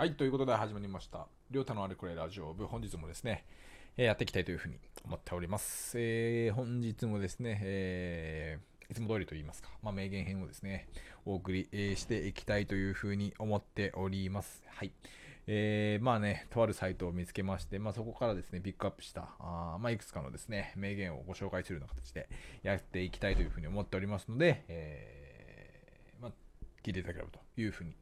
[0.00, 1.26] はい、ということで始まりました。
[1.50, 3.44] りょうたのあれこれラジオ部、本日もですね、
[3.98, 5.92] えー、やっていきたいというふうに思っております。
[5.98, 10.88] えー、本日もですね、えー、いつも通りと言いますか、まあ、名言編をですね、
[11.26, 14.64] お送り、えしていきたいというふうに思っております。
[14.68, 14.92] はい。
[15.46, 22.30] えー、まあね、とあるサイトを見つけまして、まあ、そこからですね、ピックアップした、あまあ、いくつかのですね、名言をご紹介するような形で
[22.62, 26.32] やっていきたいというふうに思っておりますので、えー、まあ、
[26.82, 27.92] 聞いていただければというふうに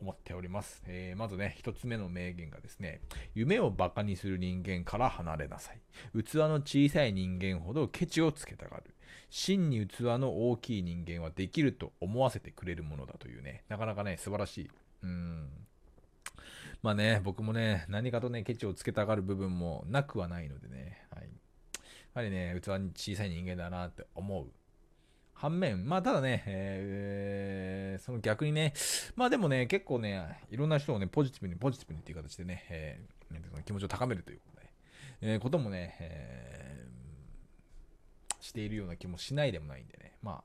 [0.00, 0.82] 思っております。
[0.86, 3.00] えー、まずね、一つ目の名言がですね、
[3.34, 5.80] 夢を馬鹿にする人間から離れなさい。
[6.22, 8.94] 器の小さい人間ほどケチをつけたがる。
[9.30, 14.70] 真に器の大きい人間はできると思わせてくれるものだというね、なかなかね、素晴らしい。
[15.02, 15.48] うん。
[16.82, 21.24] まあね、僕もね、何かとね、ケチをつけたがる部分もなくはないのでね、はい。
[21.24, 21.28] や
[22.14, 24.46] はりね、器に小さい人間だなって思う。
[25.38, 28.74] 反面、まあただね、えー、その逆にね、
[29.14, 34.72] まあでもね、結構ね、いろんな人をね、ポジティブにポジティブにっていう形でね、えー、気持ちを高めるということで、
[35.20, 40.42] えー、こともね、えー、しているような気もしないでもないんでね、ま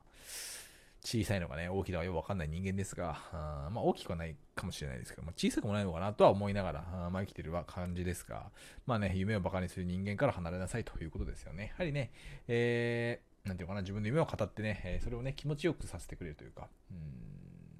[1.04, 8.52] 小さいのがね、大きいのがよくわかんない人間ですが、あまあ大きくはないかもしれないですけど、まあ、小さくもないのかなとは思いながら、あまあ生きてるは感じですが、
[8.86, 11.72] まあね、夢を馬鹿にする人間から離れなさいということですよね。
[11.72, 12.12] やはりね、
[12.46, 16.94] えー、なんていうかな、自分の夢を語ってね、えそれをね、気持ちよくさせてくれるというか、う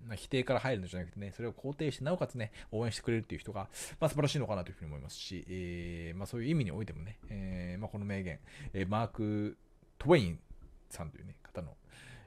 [0.07, 8.39] ん、ま、否定から入るのじゃなくてね、それを肯定して、なおかつね、応援してくれるっていう人が、まあ、素晴らしいのかなというふうに思いますし、えー、まあ、そういう意味においてもね、えー、まあ、この名言、
[8.75, 9.57] え、マーク・
[9.98, 10.39] トウェイン
[10.91, 11.75] さんというね、方の、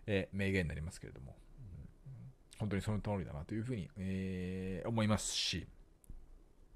[0.08, 5.68] え名言になりますけれども、うん、本当にその通りだなというふうに、え思いますし、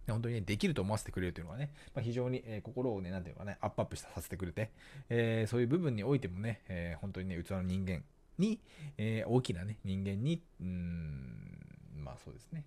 [0.07, 4.71] 本当にね、できると思わせてくれるというのはね、まあ、非常に、えー、心をね、なんていうかね、アップアップさせてくれて、
[5.09, 8.03] えー、そういう部分においてもね、えー、本当にね、器の人間
[8.37, 8.59] に、
[8.97, 12.65] え大きなね、人間に、うん、まあそうですね、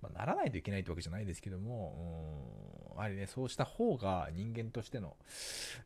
[0.00, 5.16] まあ、ならないといけないってわけじゃないですけども、やはりね、そうした方が人間としての、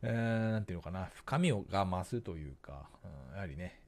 [0.03, 2.87] えー、なんていうのかな、深みをが増すというか、
[3.31, 3.79] うん、やはりね、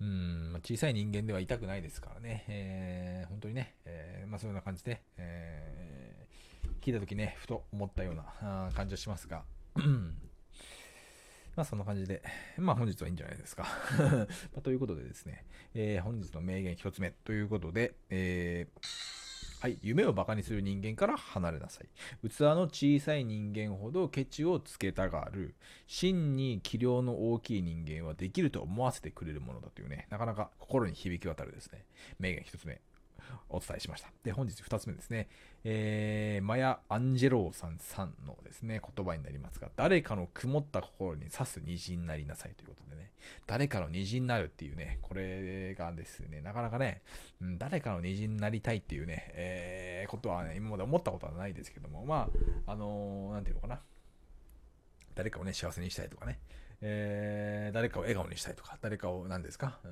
[0.00, 9.44] うん、まあ、小さい人間では痛くないですからね、えー、本当にね、えー、まあ、そういうような感じで、えー、聞いたときね、ふと思ったような感じはしますが、
[11.56, 12.22] まあそんな感じで、
[12.58, 13.66] まあ本日はいいんじゃないですか。
[14.54, 19.27] ま、ということでですね、えー、本日の名言1つ目ということで、えー
[19.60, 22.28] はい、夢をバカにする人間から離れなさい。
[22.28, 25.56] 器の小さい人間ほどケチをつけたがる。
[25.88, 31.86] 真に器量の大きい人間はできると思わせてくれるものだというね、なかなか心に響き渡るですね、
[32.20, 32.80] 名言1つ目。
[33.48, 34.08] お伝えしました。
[34.22, 35.28] で、本日2つ目ですね。
[35.64, 43.10] えー、マヤ・アンジェローさんさんのですね、言葉になりますが、誰かの曇った心に刺す虹になりなさいということでね、
[43.46, 47.02] 誰かの虹になるっていうね、これがですね、なかなかね、
[47.40, 52.28] うん、誰かの虹になりたいっていうね、えー、ことはね、今まで思ったことはないですけども、ま
[52.66, 53.80] あ、あのー、なんていうのかな。
[55.14, 56.38] 誰かをね、幸せにしたいとかね、
[56.80, 59.90] えー、誰かを笑顔にしたいとか、誰かを何ですか、うん、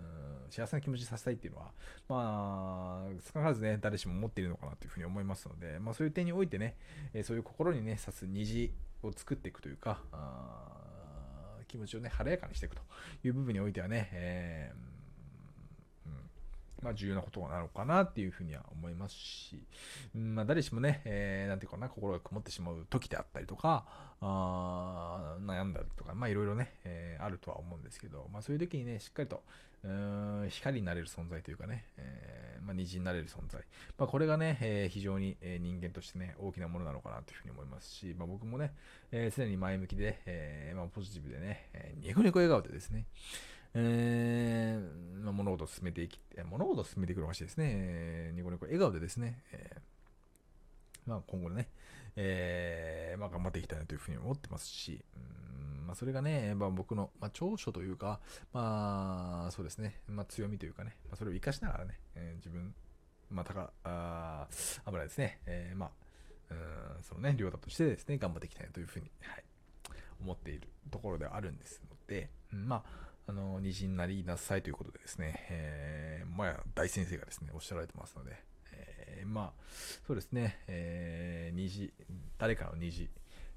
[0.50, 1.72] 幸せな気持ちにさせたいっていうのは、
[2.08, 6.76] まあ、少なからずね、誰しも持っているのかなというふうに思いますので、まあそういう点においてね、
[7.12, 12.82] えー、そういう心にね、刺す虹を作っていくというか、あ気持ちをね、晴れやかにしていくと
[13.24, 14.95] いう部分においてはね、えー
[16.82, 19.62] まあ、重要なことなのかなっていうふうには思いますし、
[20.14, 23.84] うんまあ、誰しもね、えー、なんていうかな、心が曇ってしまう時であったりとか、
[24.20, 29.42] あ悩んだりとか、まあいろいろね、えー、あるとは思うんですけど、まあそういう時にね、しっかりと、
[29.84, 33.62] うん光になれる存在というかね、えー、まあ、虹になれる存在。
[33.98, 38.72] まあこれがね、え、非常に、人間としてね、大きなものなのかなというふうに思いますし、まあ僕もね、
[39.12, 43.06] え常に前向きで、えまあポジティブでね、えニコニコ笑顔でですね、
[43.78, 47.66] えー、ま、物事を進めていき、物事を進めていくのがしいですね。
[47.74, 51.68] えー、ニコニコ笑顔でですね、えー、まあ、今後ね、
[52.16, 58.20] えー、まあ、頑張っていきたいなというふうに思ってますし、うんまあ、それがね、まあ、僕の、まあ、長所というか、
[58.54, 62.74] まあ、そうですね、まあ、強みというかね、まあ、それを活かしながらね、えー、自分、
[63.30, 64.46] まあ、たか、あ
[64.86, 65.90] 危ないですね、えー、まあ、
[66.50, 69.44] うんそのね、両太としてですね、頑張っていきたいなというふうに、はい、
[70.22, 78.36] 思っているところではあるんですので、まあ、あの、虹になりなさいということでですね、えー、まあ、大先生がですね、おっしゃられてますので、
[78.72, 79.62] えー、まあ、
[80.06, 81.92] そうですね、えー、虹、
[82.38, 83.10] 誰かの虹、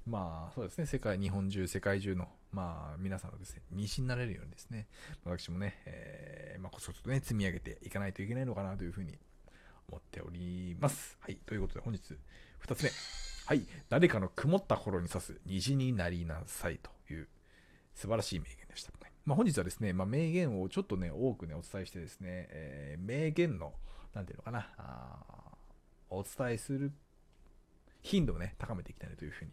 [0.06, 4.88] まあ、そうですね、世界、日本中、世界中の、まあ、皆さんのですね、虹になれるようにですね、
[5.24, 9.16] 私もね、えー、まあ、こそとね、積み上げていかないといけないのかなというふうに
[9.88, 11.16] 思っております。
[11.20, 12.00] はい、ということで、本日、
[12.66, 12.90] 2つ目。
[13.46, 17.28] はい、誰かの曇った頃に刺す虹になりなさいという
[17.94, 18.92] 素晴らしい名言でした。
[19.24, 23.74] まあ、本日はですね、まあ、名言をちょっとね、多くね、お伝えしてですね、えー、名言の、
[24.14, 25.30] なんていうのかな、あ
[26.08, 26.92] お伝えする
[28.02, 29.50] 頻度をね、高めていきたいなというふうに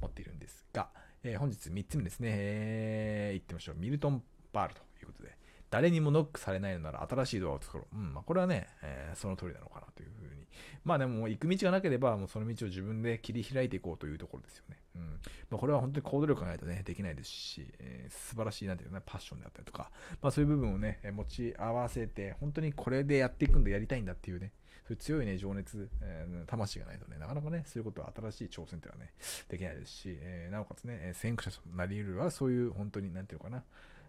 [0.00, 0.88] 思っているんですが、
[1.22, 3.74] えー、本日3つ目ですね、えー、行ってみましょう。
[3.76, 4.22] ミルトン・
[4.52, 5.36] バールということで、
[5.70, 7.96] 誰にもノックされないのなら新しいドアを作ろう。
[7.96, 10.46] うん、まあ、これはね、えー、その通りなのかなというふうに。
[10.84, 14.77] まあでも、行く道がなければ、もうその道を自分で切り開いていこうというところですよね。
[14.98, 15.04] うん。
[15.50, 19.90] まあ、これは本当に行動力がないとね、できないですし、えー、素晴らしい、なんていうかね、パッションであったりとか、
[20.20, 24.52] まあそういう部分をね、持ち合わせて、本当にこれでやっていくんだ、やりたいんだっていうね、
[24.86, 29.12] そういう強いね、情熱、えー、魂がないとね、なかなかね、そういうことは新しい挑戦っていうのはね、
[29.48, 33.62] できないですし、えー、なおかつね、先駆者となり得るは、そういう本当に、なんていうかな、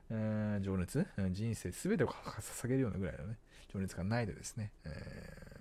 [0.10, 3.38] えー、情熱、人生すべてを捧げるようなぐらいのね、
[3.72, 5.59] 情熱がないとですね、えー、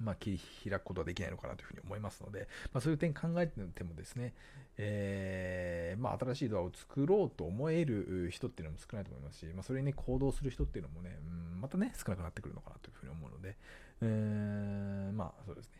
[0.00, 4.34] まあ、切り開くことはできないのかなというふうに思いますので、まあ、そういう点考えてもですね、
[4.78, 11.18] えー、まあ、新しいドアを作ろうと思える人っていうのも少ないと思いますし、まあ、それに、ね、行動する人っていうのもね、
[11.54, 13.56] うん、またね、少なくなってくるのかなというふうに思うので、
[14.02, 15.72] えー、まあ、そうですね。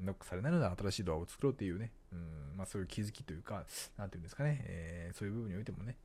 [0.00, 3.64] ノックされないので新しいドアを作ろうっていうね、うんまあ、そういう気づきというか、
[3.96, 5.96] なんていうんですかね、えー、そういう部分においてもね、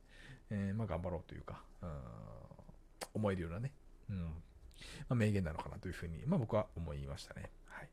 [0.50, 1.90] えー、まあ、頑張ろうというか、うん、
[3.14, 3.72] 思えるようなね、
[4.08, 4.32] うん
[5.08, 7.50] まあ、名言なのかなというふうに、まあ、僕は思いましたね。
[7.66, 7.88] はい。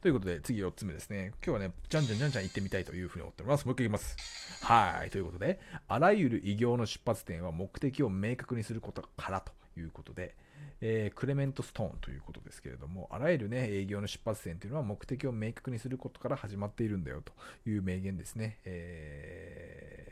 [0.00, 1.32] ということで、次4つ目ですね。
[1.44, 3.64] 今日はね、じゃんじゃんじゃんじゃん行ってみたいというふうに思っております。
[3.66, 4.64] もう一回言います。
[4.64, 5.10] はい。
[5.10, 10.36] ということで、あらゆる偉業の出発点は目的を明確にすることからということで、
[10.84, 17.32] えー、クレメント・ストーンということですけれども、あらゆるね、営業の出発点というのは目的を明確にすることから始まっているんだよと
[17.70, 18.58] いう名言ですね。
[18.64, 20.11] え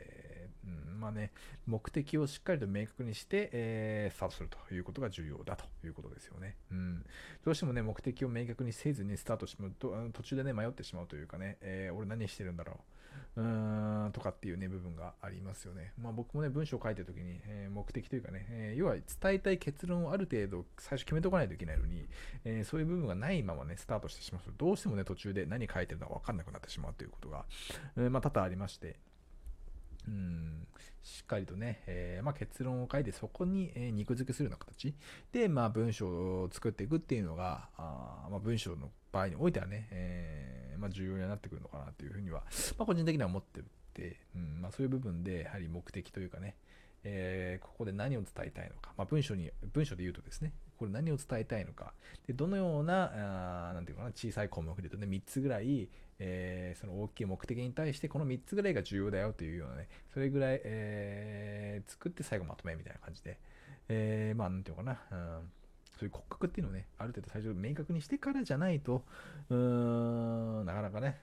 [1.01, 1.31] まあね、
[1.65, 6.57] 目的をしっかりと明確にして、えー、スタートするということが重要だということですよね。
[6.71, 7.03] うん。
[7.43, 12.77] どうしてもね、目的を明確にせずにスタートしまう、途中でね、迷ってしまうというかね、えー、俺何してるんだろう。
[13.37, 15.93] うーんとかっていうね、部分がありますよね。
[15.97, 22.07] まあ僕もね、文章を書いてるときに、えー、目的というかね、えー、要は伝えたい結論をある程度最初決めておかないといけないのに、
[22.43, 27.45] えー、そういう部分がないままね、スタートしてしまうと、どうしてもね、途中で何書いてるのかわかんなくなってしまうということが、
[27.97, 28.97] えまあ多々ありまして、
[30.07, 30.67] うん、
[31.03, 34.95] しっかりとね、えー、まあ、結論を書いてそこに、え、肉付けするような形。
[35.31, 42.43] で、まあ、文章を作っていくっていうのが、あまあ、文章の場合においてはね、えー、ま、重要になってくるのかなというふうには、
[42.77, 43.61] ま、個人的には思って
[43.93, 46.55] て、うんま、そういう部分でやはり目的というかね、
[47.03, 51.93] えー、ここで何を伝えたいのか、ま、文章に文章で言うとですね、これ何を伝えたいのか、
[52.25, 63.37] でどのような、あなんていうかな、小さい項目で言うとね、3つぐらい、えー、その大きい目的に対してこの3つぐらいが重要だよというようなね、それぐらい、えー、作って最後まとめみたいな感じで、
[63.89, 65.51] えー、まあ、なんていうのかな、うん、
[65.99, 69.05] そういう骨格っていうのをね、ある程度最初明確にしてからじゃないと、
[69.51, 69.57] うー
[70.63, 71.21] ん、なかなかね、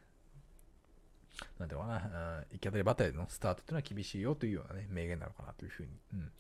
[1.59, 6.33] なんていうのかな、行き当たりばったりのスタートっていうのは厳しいよというようなね、名言なのかなというふうに、うん、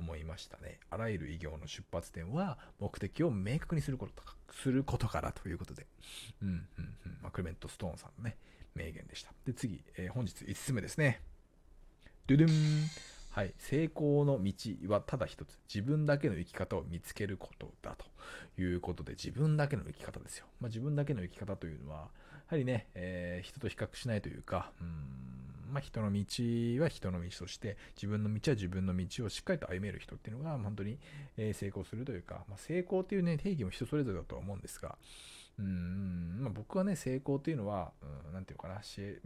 [0.00, 0.80] 思いましたね。
[0.90, 5.86] あらゆる偉業の出発点は目的を明確にすることかすることからということで、
[6.42, 7.18] うん、うん、うん。
[7.22, 8.36] まあ、クレメント・ストーンさんのね、
[8.74, 9.32] 名言でした。
[9.44, 11.20] で、次、えー、本日5つ目ですね。
[12.26, 13.16] ドゥドゥン。
[13.36, 14.52] はい、成功の道
[14.88, 18.06] はただ一つ、自分だけの生き方を見つけることだと
[18.58, 20.46] いうことで、自分だけの生き方ですよ。
[20.58, 22.08] まあ、自分だけの生き方というのは、
[22.48, 25.26] やはりね、えー、人と比較しないというか、うん
[25.72, 26.24] まあ、人の道
[26.82, 30.98] は人の道として、自分の道は自分の道をしっかりと歩める人っていうのが、本当に、
[31.36, 34.96] え成功するというか、まあ、成功っていうね、定義も人それぞれだとは思うんですが、
[35.58, 37.92] うん、まあ、僕はね、成功っていうのは、
[38.26, 39.20] うん、なんていうかな、し、うん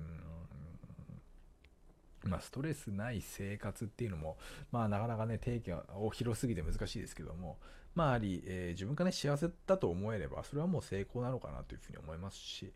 [2.25, 4.37] まあ、ストレスない生活っていうのも、
[4.71, 7.59] まあ、なかなかね、定義が広すぎて難しいですけども、
[7.95, 12.73] まあ、あり、えー、自分がね、幸せだと思えれば、それはもう成功なのかなというふうに思いますし、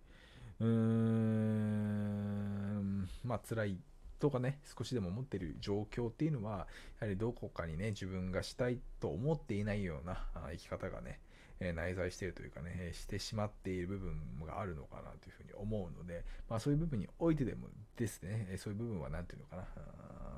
[0.60, 2.04] うーん、
[3.24, 3.78] まあ、辛い
[4.20, 6.66] とかね、少しでも思ってる状況っていうのは、
[7.00, 11.20] やはりどこかにね、自分がしたいと思っていないような生き方がね、
[11.60, 19.62] え内在しているというかね、してしまっている部分があるのかなというふうに思うので、まあそういう部分においてでもですね、そういう部分は何ていうのかな、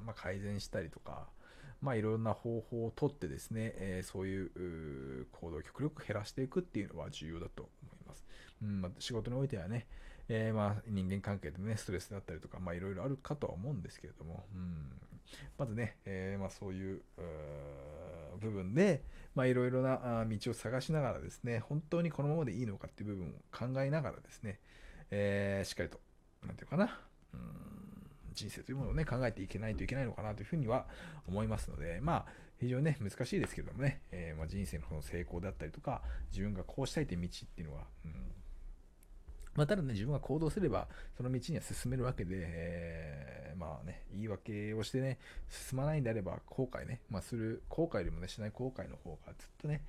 [0.05, 1.29] まあ、改善したりとか、
[1.81, 8.06] まあいろんな方法をとってですね、えそういう行動を極力減らしていくっていうのは重要だと思います。
[8.63, 9.87] うんまあ、仕事においてはね、
[10.29, 14.91] えー、まあ人間関係でね、ストレスだったりとか、まあいろいろあるかとは思うんですけれども、うん、
[15.59, 17.03] まずね、えー、まあそういう
[18.41, 19.03] 部分で、
[19.35, 23.31] まあいろいろな道を探しながらですね、本当にこのままでいいのかっていう部分を
[23.75, 24.59] 考えながらですね、
[25.11, 26.01] えー、しっかりと、
[26.45, 26.99] なんていうかな、
[27.33, 27.67] うん
[28.37, 30.87] 人生というものをね、考えていけないといけないのかなというふうには
[31.27, 38.13] 思いますので、まあ、非常にね、難しいですけどもね、えー、まあ、人生のその成功であったりとか、自分がこうしたいという道っていうのは、うん
[39.57, 49.83] まあ、ただね、自分が行動すれば、その道には進めるわけで、えー、まあね、言い訳をしてね、進まないんであれば、後悔ね、まあ、する、後悔よりもね、しない後悔の方がずっとね、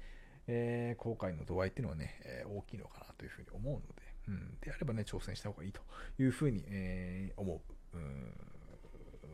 [0.47, 3.86] えー、後悔の度合いっていうのはね、えー、大きいのかなというふうに思うので、
[4.29, 5.81] うん、であればね、挑戦した方がいいと
[6.19, 7.62] いうふうに、えー、思
[7.93, 7.97] う。
[7.97, 8.33] うん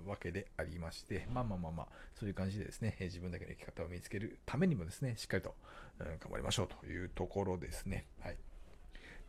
[0.05, 5.55] わけでありまして、まあまあまあまあ、そういう感じでですね、自分だけの生き方を見つけるためにもですね、しっかりと、
[5.99, 8.07] うん、頑張りましょうというところですね。
[8.19, 8.37] はい。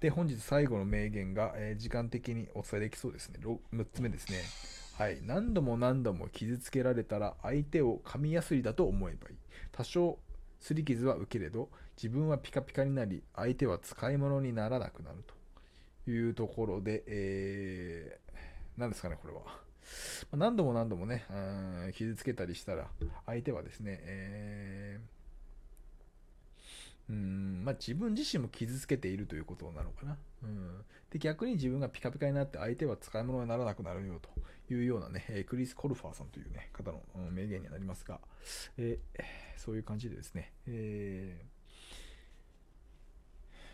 [0.04, 3.38] で、本日最後の名言が、えー、時間的にお伝えできそうですね。
[3.40, 4.42] 6つ目ですね。
[4.99, 5.18] はい。
[5.23, 9.37] 何度も何度も傷つけられたら相手を噛みやすりだと思えばいい。
[9.73, 10.18] 多少
[10.61, 15.25] 擦り傷は受けれど、自分はピカピカになり、相手は使い物にならなくなる
[16.04, 18.40] というところで、えー、
[18.76, 19.40] 何ですかね、これは。
[20.37, 21.25] 何度も何度もね、
[21.94, 22.90] 傷つけたりしたら、
[23.25, 25.13] 相手はですね、えー
[27.11, 30.16] うんまあ、自分自身も傷つけているということなのかな。
[30.42, 38.20] うん、で逆に自分がピカピカになって相手は使い物にならなくなるよというようなね、クリス・コルファーさんという、ね、方の名言になりますが、
[38.78, 39.23] えー、
[39.56, 41.54] そういう感じでですね、えー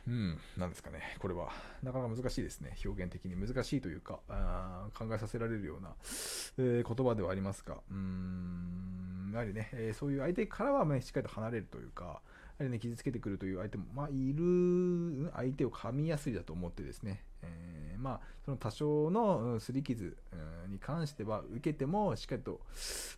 [0.06, 1.50] うん、なんですかね、これは、
[1.82, 5.94] なかなか難しいですね、表現的に難しいというか、あ考えさせられるような、
[6.58, 12.22] えー、言葉ではありますが、うん、やはりね、えー、そういう相手からは、ね、しっかりと離れるというか、
[12.60, 20.14] やはりね、傷つけてくるという相手も、まあ、いる、相手を噛みやすいだと思ってですね、えー、まあ、その多少の擦り傷
[20.68, 22.60] に関しては、受けても、しっかりと、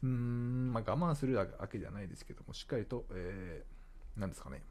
[0.05, 4.63] うん、まあ、我慢するわけじゃないですけども、しっかりと、えー、なんですかね、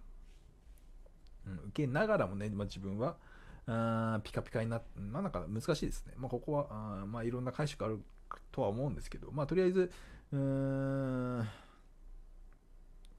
[1.46, 3.18] うん、受けながらもね、まあ、自分は
[3.68, 6.14] あピカピカになって、まあなんか難しいですね。
[6.18, 8.00] まあここは、あまあいろんな解釈ある
[8.52, 9.92] とは思うんですけど、まあとりあえず、
[10.34, 11.48] うーん、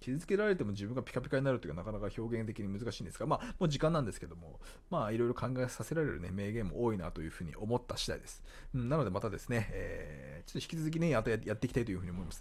[0.02, 8.42] 傷つけられても自分がピカピカになるというのはなかなか表現的に難しいんですが、まあもう時間なんですけども、まあいろいろ考えさせられるね、名言も多いなというふうに思った次第です。
[8.74, 12.40] うん、なのでまたですね、えー、ちょっと引き続きね、あとやっていきたいというふうに思います。